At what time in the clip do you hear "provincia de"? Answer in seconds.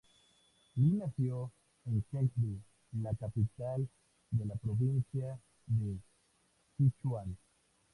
4.55-5.99